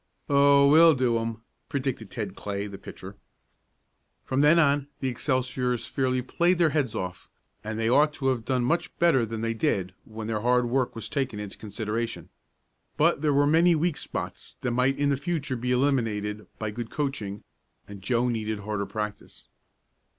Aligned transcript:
"Oh, 0.29 0.67
we'll 0.67 0.95
do 0.95 1.19
'em," 1.19 1.41
predicted 1.69 2.09
Ted 2.09 2.35
Clay, 2.35 2.65
the 2.65 2.79
pitcher. 2.79 3.17
From 4.25 4.41
then 4.41 4.57
on 4.57 4.87
the 4.99 5.09
Excelsiors 5.09 5.85
fairly 5.85 6.23
"played 6.23 6.57
their 6.57 6.71
heads 6.71 6.95
off," 6.95 7.29
and 7.63 7.77
they 7.77 7.87
ought 7.87 8.11
to 8.13 8.29
have 8.29 8.43
done 8.43 8.63
much 8.63 8.97
better 8.97 9.25
than 9.25 9.41
they 9.41 9.53
did 9.53 9.93
when 10.03 10.25
their 10.25 10.41
hard 10.41 10.67
work 10.67 10.95
was 10.95 11.07
taken 11.07 11.39
into 11.39 11.55
consideration. 11.55 12.29
But 12.97 13.21
there 13.21 13.31
were 13.31 13.45
many 13.45 13.75
weak 13.75 13.95
spots 13.97 14.55
that 14.61 14.71
might 14.71 14.97
in 14.97 15.09
the 15.09 15.17
future 15.17 15.55
be 15.55 15.71
eliminated 15.71 16.47
by 16.57 16.71
good 16.71 16.89
coaching, 16.89 17.43
and 17.87 18.01
Joe 18.01 18.27
needed 18.27 18.61
harder 18.61 18.87
practice. 18.87 19.45